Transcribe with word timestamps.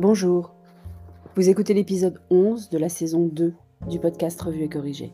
Bonjour, 0.00 0.54
vous 1.36 1.50
écoutez 1.50 1.74
l'épisode 1.74 2.22
11 2.30 2.70
de 2.70 2.78
la 2.78 2.88
saison 2.88 3.26
2 3.26 3.52
du 3.86 3.98
podcast 3.98 4.40
Revue 4.40 4.62
et 4.62 4.68
Corrigé. 4.70 5.12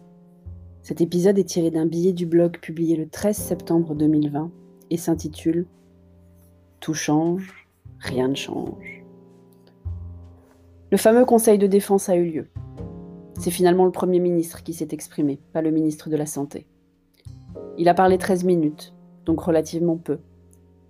Cet 0.81 1.01
épisode 1.01 1.40
est 1.40 1.49
tiré 1.49 1.72
d'un 1.72 1.87
billet 1.87 2.12
du 2.12 2.24
blog 2.24 2.61
publié 2.61 2.95
le 2.95 3.09
13 3.09 3.37
septembre 3.37 3.96
2020 3.96 4.49
et 4.91 4.96
s'intitule 4.96 5.67
Tout 6.79 6.94
change, 6.94 7.69
rien 7.99 8.29
ne 8.29 8.37
change. 8.37 9.04
Le 10.93 10.97
fameux 10.97 11.25
conseil 11.25 11.58
de 11.58 11.66
défense 11.66 12.08
a 12.08 12.15
eu 12.15 12.30
lieu. 12.30 12.47
C'est 13.40 13.51
finalement 13.51 13.87
le 13.87 13.90
Premier 13.90 14.21
ministre 14.21 14.62
qui 14.62 14.72
s'est 14.72 14.90
exprimé, 14.93 15.40
pas 15.53 15.62
le 15.62 15.72
ministre 15.72 16.11
de 16.11 16.16
la 16.16 16.27
Santé. 16.27 16.65
Il 17.77 17.89
a 17.89 17.95
parlé 17.95 18.19
13 18.19 18.45
minutes, 18.45 18.95
donc 19.25 19.41
relativement 19.41 19.97
peu. 19.97 20.21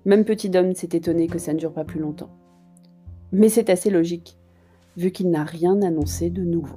Même 0.04 0.26
petit 0.26 0.54
homme 0.54 0.74
s'est 0.74 0.90
étonné 0.92 1.28
que 1.28 1.38
ça 1.38 1.54
ne 1.54 1.58
dure 1.58 1.72
pas 1.72 1.84
plus 1.84 2.00
longtemps. 2.00 2.36
Mais 3.32 3.48
c'est 3.48 3.70
assez 3.70 3.90
logique, 3.90 4.38
vu 4.96 5.10
qu'il 5.10 5.30
n'a 5.30 5.44
rien 5.44 5.82
annoncé 5.82 6.30
de 6.30 6.42
nouveau. 6.42 6.76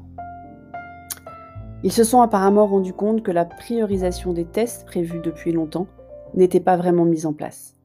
Ils 1.83 1.91
se 1.91 2.03
sont 2.03 2.21
apparemment 2.21 2.67
rendus 2.67 2.93
compte 2.93 3.23
que 3.23 3.31
la 3.31 3.45
priorisation 3.45 4.33
des 4.33 4.45
tests 4.45 4.85
prévus 4.85 5.21
depuis 5.23 5.51
longtemps 5.51 5.87
n'était 6.33 6.59
pas 6.59 6.75
vraiment 6.75 7.05
mise 7.05 7.25
en 7.25 7.33
place. 7.33 7.75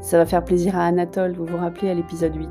Ça 0.00 0.18
va 0.18 0.26
faire 0.26 0.44
plaisir 0.44 0.76
à 0.76 0.84
Anatole, 0.84 1.32
vous 1.32 1.46
vous 1.46 1.56
rappelez 1.56 1.90
à 1.90 1.94
l'épisode 1.94 2.34
8, 2.34 2.48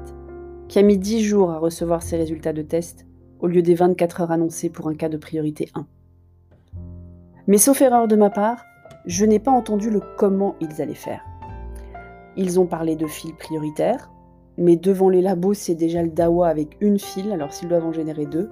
qui 0.67 0.79
a 0.79 0.81
mis 0.81 0.97
10 0.97 1.21
jours 1.21 1.51
à 1.51 1.59
recevoir 1.59 2.01
ses 2.01 2.17
résultats 2.17 2.53
de 2.53 2.61
test 2.61 3.05
au 3.39 3.47
lieu 3.47 3.61
des 3.61 3.75
24 3.75 4.21
heures 4.21 4.31
annoncées 4.31 4.69
pour 4.69 4.87
un 4.87 4.95
cas 4.95 5.09
de 5.09 5.17
priorité 5.17 5.69
1. 5.75 5.85
Mais 7.47 7.57
sauf 7.57 7.81
erreur 7.81 8.07
de 8.07 8.15
ma 8.15 8.29
part, 8.29 8.65
je 9.05 9.25
n'ai 9.25 9.39
pas 9.39 9.51
entendu 9.51 9.89
le 9.89 10.01
comment 10.17 10.55
ils 10.59 10.81
allaient 10.81 10.93
faire. 10.93 11.23
Ils 12.35 12.59
ont 12.59 12.67
parlé 12.67 12.95
de 12.95 13.07
fils 13.07 13.33
prioritaires, 13.39 14.11
mais 14.59 14.75
devant 14.75 15.09
les 15.09 15.21
labos, 15.21 15.53
c'est 15.53 15.75
déjà 15.75 16.03
le 16.03 16.09
DAWA 16.09 16.47
avec 16.47 16.77
une 16.81 16.99
file, 16.99 17.31
alors 17.31 17.53
s'ils 17.53 17.69
doivent 17.69 17.85
en 17.85 17.93
générer 17.93 18.25
deux. 18.25 18.49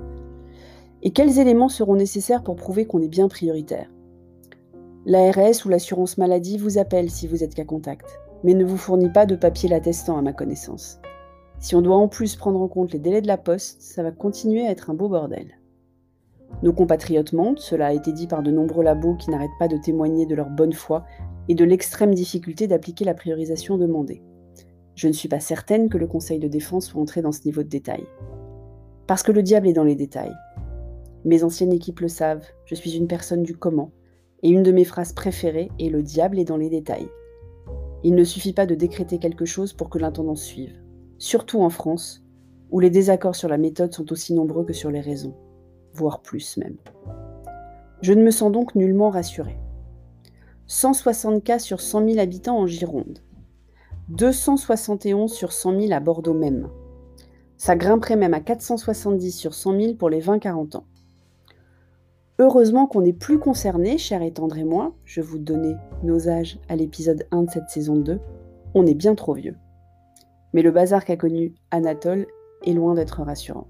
Et 1.04 1.12
quels 1.12 1.38
éléments 1.38 1.70
seront 1.70 1.96
nécessaires 1.96 2.44
pour 2.44 2.56
prouver 2.56 2.86
qu'on 2.86 3.02
est 3.02 3.08
bien 3.08 3.28
prioritaire? 3.28 3.92
L'ARS 5.06 5.66
ou 5.66 5.70
l'assurance 5.70 6.18
maladie 6.18 6.58
vous 6.58 6.78
appelle 6.78 7.10
si 7.10 7.28
vous 7.28 7.44
êtes 7.44 7.54
cas 7.54 7.66
contact, 7.66 8.20
mais 8.44 8.54
ne 8.54 8.66
vous 8.66 8.78
fournit 8.78 9.10
pas 9.10 9.26
de 9.26 9.36
papier 9.36 9.70
l'attestant 9.70 10.18
à 10.18 10.22
ma 10.22 10.34
connaissance. 10.34 11.00
Si 11.60 11.76
on 11.76 11.82
doit 11.82 11.98
en 11.98 12.08
plus 12.08 12.36
prendre 12.36 12.62
en 12.62 12.68
compte 12.68 12.94
les 12.94 13.00
délais 13.00 13.22
de 13.22 13.28
la 13.28 13.38
poste, 13.38 13.82
ça 13.82 14.04
va 14.04 14.12
continuer 14.12 14.66
à 14.66 14.72
être 14.72 14.90
un 14.90 14.94
beau 14.94 15.10
bordel. 15.10 15.60
Nos 16.64 16.74
compatriotes 16.74 17.34
mentent, 17.34 17.60
cela 17.60 17.88
a 17.88 17.94
été 17.94 18.12
dit 18.14 18.28
par 18.28 18.44
de 18.44 18.52
nombreux 18.52 18.84
labos 18.84 19.16
qui 19.16 19.30
n'arrêtent 19.30 19.50
pas 19.60 19.68
de 19.68 19.78
témoigner 19.78 20.26
de 20.26 20.36
leur 20.36 20.50
bonne 20.50 20.74
foi 20.74 21.06
et 21.50 21.56
de 21.56 21.66
l'extrême 21.66 22.14
difficulté 22.14 22.68
d'appliquer 22.68 23.06
la 23.06 23.14
priorisation 23.14 23.78
demandée. 23.78 24.22
Je 24.98 25.08
ne 25.08 25.14
suis 25.14 25.30
pas 25.30 25.40
certaine 25.40 25.88
que 25.88 25.98
le 25.98 26.08
Conseil 26.08 26.40
de 26.40 26.50
défense 26.50 26.88
soit 26.88 27.02
entré 27.02 27.22
dans 27.22 27.32
ce 27.32 27.46
niveau 27.46 27.64
de 27.64 27.70
détail. 27.70 28.04
Parce 29.08 29.24
que 29.24 29.32
le 29.32 29.42
diable 29.42 29.70
est 29.70 29.74
dans 29.74 29.86
les 29.86 29.96
détails. 29.96 30.36
Mes 31.24 31.46
anciennes 31.46 31.72
équipes 31.72 32.02
le 32.02 32.10
savent, 32.10 32.46
je 32.66 32.76
suis 32.76 32.98
une 32.98 33.08
personne 33.08 33.44
du 33.44 33.56
comment, 33.56 33.92
et 34.44 34.50
une 34.50 34.64
de 34.64 34.74
mes 34.74 34.84
phrases 34.84 35.14
préférées 35.14 35.72
est 35.80 35.90
Le 35.90 36.04
diable 36.04 36.38
est 36.40 36.46
dans 36.46 36.58
les 36.58 36.70
détails. 36.70 37.08
Il 38.04 38.16
ne 38.16 38.26
suffit 38.26 38.54
pas 38.54 38.66
de 38.66 38.76
décréter 38.76 39.20
quelque 39.20 39.46
chose 39.46 39.72
pour 39.72 39.90
que 39.90 40.00
l'intendance 40.00 40.44
suive, 40.44 40.76
surtout 41.18 41.62
en 41.62 41.70
France, 41.70 42.26
où 42.72 42.82
les 42.82 42.90
désaccords 42.90 43.36
sur 43.36 43.48
la 43.48 43.58
méthode 43.58 43.94
sont 43.94 44.12
aussi 44.12 44.34
nombreux 44.34 44.66
que 44.66 44.74
sur 44.74 44.92
les 44.92 45.00
raisons 45.00 45.34
voire 45.98 46.22
plus 46.22 46.58
même. 46.58 46.78
Je 48.02 48.14
ne 48.14 48.24
me 48.24 48.32
sens 48.32 48.52
donc 48.52 48.76
nullement 48.76 49.10
rassurée. 49.10 49.58
160 50.68 51.44
cas 51.44 51.60
sur 51.60 51.82
100 51.82 52.08
000 52.10 52.20
habitants 52.20 52.60
en 52.60 52.68
Gironde. 52.68 53.20
271 54.10 55.34
sur 55.34 55.52
100 55.52 55.82
000 55.82 55.92
à 55.92 56.00
Bordeaux 56.00 56.34
même. 56.34 56.70
Ça 57.58 57.76
grimperait 57.76 58.16
même 58.16 58.34
à 58.34 58.40
470 58.40 59.34
sur 59.34 59.54
100 59.54 59.82
000 59.82 59.94
pour 59.96 60.10
les 60.10 60.22
20-40 60.22 60.78
ans. 60.78 60.86
Heureusement 62.40 62.88
qu'on 62.88 63.02
n'est 63.02 63.12
plus 63.12 63.38
concerné, 63.38 63.98
cher 63.98 64.22
et 64.22 64.32
tendre 64.32 64.58
et 64.58 64.64
moi, 64.64 64.94
je 65.04 65.20
vous 65.20 65.40
donnais 65.40 65.76
nos 66.04 66.30
âges 66.30 66.58
à 66.70 66.78
l'épisode 66.78 67.28
1 67.32 67.44
de 67.44 67.50
cette 67.50 67.70
saison 67.70 67.98
2, 67.98 68.22
on 68.76 68.86
est 68.86 68.94
bien 68.94 69.14
trop 69.14 69.34
vieux. 69.34 69.58
Mais 70.54 70.62
le 70.62 70.72
bazar 70.72 71.04
qu'a 71.04 71.18
connu 71.18 71.54
Anatole 71.72 72.28
est 72.66 72.74
loin 72.74 72.94
d'être 72.94 73.22
rassurant. 73.24 73.68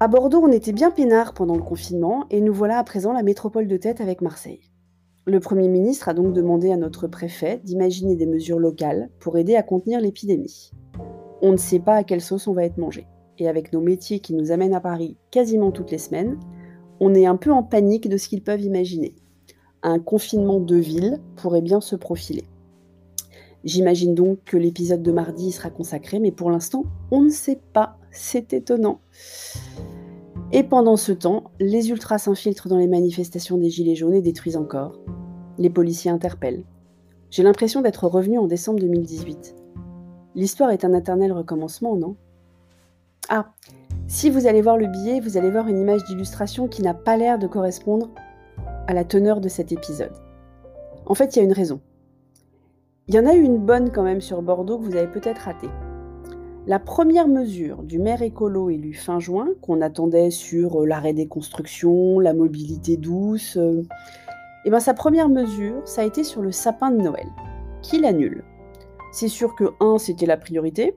À 0.00 0.08
Bordeaux, 0.08 0.42
on 0.42 0.52
était 0.52 0.72
bien 0.72 0.90
peinard 0.90 1.32
pendant 1.32 1.56
le 1.56 1.62
confinement 1.62 2.26
et 2.28 2.42
nous 2.42 2.52
voilà 2.52 2.76
à 2.78 2.84
présent 2.84 3.14
la 3.14 3.22
métropole 3.22 3.68
de 3.68 3.78
tête 3.78 4.02
avec 4.02 4.20
Marseille. 4.20 4.60
Le 5.28 5.40
Premier 5.40 5.66
ministre 5.66 6.08
a 6.08 6.14
donc 6.14 6.32
demandé 6.32 6.70
à 6.70 6.76
notre 6.76 7.08
préfet 7.08 7.60
d'imaginer 7.64 8.14
des 8.14 8.26
mesures 8.26 8.60
locales 8.60 9.10
pour 9.18 9.36
aider 9.36 9.56
à 9.56 9.64
contenir 9.64 10.00
l'épidémie. 10.00 10.70
On 11.42 11.50
ne 11.50 11.56
sait 11.56 11.80
pas 11.80 11.96
à 11.96 12.04
quelle 12.04 12.20
sauce 12.20 12.46
on 12.46 12.52
va 12.52 12.64
être 12.64 12.78
mangé. 12.78 13.08
Et 13.38 13.48
avec 13.48 13.72
nos 13.72 13.80
métiers 13.80 14.20
qui 14.20 14.34
nous 14.34 14.52
amènent 14.52 14.72
à 14.72 14.80
Paris 14.80 15.16
quasiment 15.32 15.72
toutes 15.72 15.90
les 15.90 15.98
semaines, 15.98 16.38
on 17.00 17.12
est 17.12 17.26
un 17.26 17.34
peu 17.34 17.50
en 17.50 17.64
panique 17.64 18.08
de 18.08 18.16
ce 18.18 18.28
qu'ils 18.28 18.44
peuvent 18.44 18.62
imaginer. 18.62 19.16
Un 19.82 19.98
confinement 19.98 20.60
de 20.60 20.76
ville 20.76 21.18
pourrait 21.34 21.60
bien 21.60 21.80
se 21.80 21.96
profiler. 21.96 22.44
J'imagine 23.64 24.14
donc 24.14 24.38
que 24.44 24.56
l'épisode 24.56 25.02
de 25.02 25.10
mardi 25.10 25.50
sera 25.50 25.70
consacré, 25.70 26.20
mais 26.20 26.30
pour 26.30 26.52
l'instant, 26.52 26.84
on 27.10 27.20
ne 27.20 27.30
sait 27.30 27.58
pas. 27.72 27.98
C'est 28.12 28.52
étonnant. 28.52 29.00
Et 30.52 30.62
pendant 30.62 30.96
ce 30.96 31.12
temps, 31.12 31.50
les 31.58 31.90
ultras 31.90 32.18
s'infiltrent 32.18 32.68
dans 32.68 32.78
les 32.78 32.86
manifestations 32.86 33.58
des 33.58 33.68
Gilets 33.68 33.96
jaunes 33.96 34.14
et 34.14 34.22
détruisent 34.22 34.56
encore. 34.56 35.00
Les 35.58 35.70
policiers 35.70 36.10
interpellent. 36.10 36.64
J'ai 37.30 37.42
l'impression 37.42 37.82
d'être 37.82 38.06
revenu 38.06 38.38
en 38.38 38.46
décembre 38.46 38.78
2018. 38.78 39.56
L'histoire 40.36 40.70
est 40.70 40.84
un 40.84 40.94
éternel 40.94 41.32
recommencement, 41.32 41.96
non? 41.96 42.16
Ah, 43.28 43.52
si 44.06 44.30
vous 44.30 44.46
allez 44.46 44.62
voir 44.62 44.76
le 44.76 44.86
billet, 44.86 45.18
vous 45.18 45.36
allez 45.36 45.50
voir 45.50 45.66
une 45.66 45.80
image 45.80 46.04
d'illustration 46.04 46.68
qui 46.68 46.82
n'a 46.82 46.94
pas 46.94 47.16
l'air 47.16 47.40
de 47.40 47.48
correspondre 47.48 48.10
à 48.86 48.94
la 48.94 49.04
teneur 49.04 49.40
de 49.40 49.48
cet 49.48 49.72
épisode. 49.72 50.14
En 51.06 51.14
fait, 51.14 51.34
il 51.34 51.40
y 51.40 51.42
a 51.42 51.44
une 51.44 51.52
raison. 51.52 51.80
Il 53.08 53.14
y 53.14 53.18
en 53.18 53.26
a 53.26 53.34
eu 53.34 53.42
une 53.42 53.58
bonne 53.58 53.90
quand 53.90 54.04
même 54.04 54.20
sur 54.20 54.42
Bordeaux 54.42 54.78
que 54.78 54.84
vous 54.84 54.96
avez 54.96 55.08
peut-être 55.08 55.42
ratée. 55.42 55.70
La 56.68 56.80
première 56.80 57.28
mesure 57.28 57.84
du 57.84 58.00
maire 58.00 58.22
écolo 58.22 58.70
élu 58.70 58.92
fin 58.92 59.20
juin, 59.20 59.50
qu'on 59.60 59.80
attendait 59.80 60.32
sur 60.32 60.82
euh, 60.82 60.86
l'arrêt 60.86 61.12
des 61.12 61.28
constructions, 61.28 62.18
la 62.18 62.34
mobilité 62.34 62.96
douce, 62.96 63.56
euh, 63.56 63.82
eh 64.64 64.70
ben 64.70 64.80
sa 64.80 64.92
première 64.92 65.28
mesure, 65.28 65.80
ça 65.84 66.00
a 66.00 66.04
été 66.04 66.24
sur 66.24 66.42
le 66.42 66.50
sapin 66.50 66.90
de 66.90 67.00
Noël, 67.00 67.28
qu'il 67.82 68.04
annule. 68.04 68.42
C'est 69.12 69.28
sûr 69.28 69.54
que 69.54 69.74
1, 69.78 69.98
c'était 69.98 70.26
la 70.26 70.36
priorité, 70.36 70.96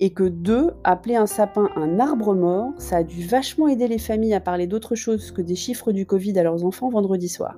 et 0.00 0.10
que 0.10 0.24
2, 0.24 0.72
appeler 0.82 1.14
un 1.14 1.26
sapin 1.26 1.68
un 1.76 2.00
arbre 2.00 2.34
mort, 2.34 2.72
ça 2.78 2.96
a 2.96 3.02
dû 3.04 3.24
vachement 3.24 3.68
aider 3.68 3.86
les 3.86 3.98
familles 3.98 4.34
à 4.34 4.40
parler 4.40 4.66
d'autre 4.66 4.96
chose 4.96 5.30
que 5.30 5.42
des 5.42 5.54
chiffres 5.54 5.92
du 5.92 6.06
Covid 6.06 6.36
à 6.40 6.42
leurs 6.42 6.64
enfants 6.64 6.88
vendredi 6.88 7.28
soir. 7.28 7.56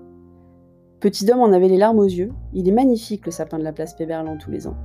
Petit 1.01 1.31
homme 1.33 1.41
en 1.41 1.53
avait 1.53 1.69
les 1.69 1.79
larmes 1.79 2.01
aux 2.01 2.05
yeux, 2.05 2.33
il 2.53 2.69
est 2.69 2.73
magnifique 2.73 3.25
le 3.25 3.33
sapin 3.33 3.59
de 3.59 3.65
la 3.65 3.73
place 3.73 3.95
Péberlan 3.95 4.37
tous 4.37 4.51
les 4.51 4.67
ans. 4.67 4.77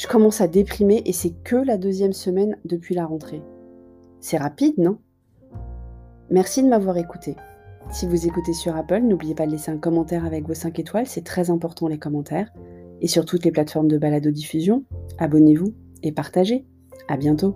Je 0.00 0.06
commence 0.06 0.40
à 0.40 0.48
déprimer 0.48 1.02
et 1.04 1.12
c'est 1.12 1.34
que 1.44 1.56
la 1.56 1.76
deuxième 1.76 2.14
semaine 2.14 2.56
depuis 2.64 2.94
la 2.94 3.04
rentrée. 3.04 3.42
C'est 4.18 4.38
rapide, 4.38 4.78
non? 4.78 4.96
Merci 6.30 6.62
de 6.62 6.68
m'avoir 6.68 6.96
écouté. 6.96 7.36
Si 7.90 8.06
vous 8.06 8.26
écoutez 8.26 8.54
sur 8.54 8.74
Apple, 8.74 9.02
n'oubliez 9.02 9.34
pas 9.34 9.44
de 9.44 9.50
laisser 9.50 9.70
un 9.70 9.76
commentaire 9.76 10.24
avec 10.24 10.48
vos 10.48 10.54
5 10.54 10.78
étoiles, 10.78 11.06
c'est 11.06 11.20
très 11.20 11.50
important 11.50 11.86
les 11.86 11.98
commentaires. 11.98 12.50
Et 13.02 13.08
sur 13.08 13.26
toutes 13.26 13.44
les 13.44 13.50
plateformes 13.50 13.88
de 13.88 13.98
balado-diffusion, 13.98 14.84
abonnez-vous 15.18 15.74
et 16.02 16.12
partagez. 16.12 16.64
À 17.08 17.18
bientôt 17.18 17.54